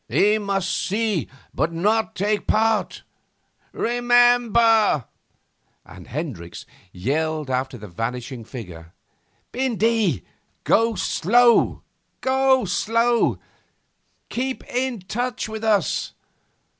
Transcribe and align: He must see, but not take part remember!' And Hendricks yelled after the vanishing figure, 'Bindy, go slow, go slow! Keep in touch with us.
He 0.09 0.39
must 0.39 0.87
see, 0.87 1.29
but 1.53 1.71
not 1.71 2.15
take 2.15 2.47
part 2.47 3.03
remember!' 3.71 5.05
And 5.85 6.07
Hendricks 6.07 6.65
yelled 6.91 7.51
after 7.51 7.77
the 7.77 7.87
vanishing 7.87 8.43
figure, 8.43 8.93
'Bindy, 9.51 10.25
go 10.63 10.95
slow, 10.95 11.83
go 12.19 12.65
slow! 12.65 13.37
Keep 14.29 14.65
in 14.73 15.01
touch 15.01 15.47
with 15.47 15.63
us. 15.63 16.13